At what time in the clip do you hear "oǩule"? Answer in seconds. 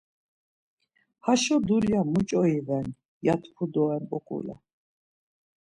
4.17-4.55